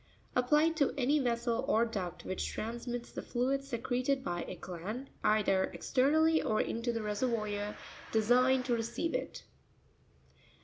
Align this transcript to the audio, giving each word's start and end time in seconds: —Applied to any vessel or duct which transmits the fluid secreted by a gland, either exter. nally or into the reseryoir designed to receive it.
—Applied 0.35 0.75
to 0.77 0.95
any 0.97 1.19
vessel 1.19 1.63
or 1.67 1.85
duct 1.85 2.25
which 2.25 2.47
transmits 2.47 3.11
the 3.11 3.21
fluid 3.21 3.63
secreted 3.63 4.23
by 4.23 4.41
a 4.47 4.55
gland, 4.55 5.11
either 5.23 5.69
exter. 5.75 6.09
nally 6.09 6.41
or 6.41 6.59
into 6.59 6.91
the 6.91 7.01
reseryoir 7.01 7.75
designed 8.11 8.65
to 8.65 8.73
receive 8.73 9.13
it. 9.13 9.43